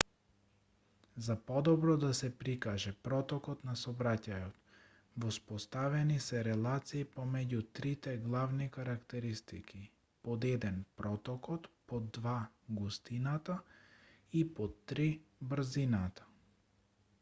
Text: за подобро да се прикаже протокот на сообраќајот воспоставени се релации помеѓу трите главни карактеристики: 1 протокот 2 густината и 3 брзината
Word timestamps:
за 1.25 1.35
подобро 1.49 1.95
да 2.03 2.07
се 2.19 2.29
прикаже 2.43 2.93
протокот 3.07 3.59
на 3.67 3.75
сообраќајот 3.81 4.79
воспоставени 5.25 6.15
се 6.29 6.41
релации 6.47 7.01
помеѓу 7.17 7.61
трите 7.81 8.13
главни 8.23 8.67
карактеристики: 8.77 9.81
1 10.37 10.71
протокот 11.03 11.69
2 12.23 12.35
густината 12.81 13.59
и 14.41 14.41
3 14.93 15.11
брзината 15.53 16.31